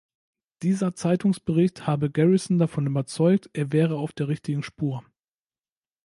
[0.63, 5.03] Dieser Zeitungsbericht habe Garrison davon überzeugt, er wäre auf der richtigen Spur.